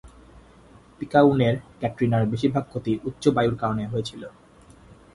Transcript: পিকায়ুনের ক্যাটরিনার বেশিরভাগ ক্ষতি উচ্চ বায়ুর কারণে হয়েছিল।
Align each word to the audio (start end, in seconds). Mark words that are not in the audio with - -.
পিকায়ুনের 0.99 1.55
ক্যাটরিনার 1.79 2.23
বেশিরভাগ 2.31 2.63
ক্ষতি 2.69 2.93
উচ্চ 3.09 3.23
বায়ুর 3.35 3.55
কারণে 3.61 3.83
হয়েছিল। 3.87 4.21